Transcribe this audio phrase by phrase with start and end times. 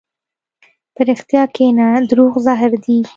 [0.95, 2.97] په رښتیا کښېنه، دروغ زهر دي.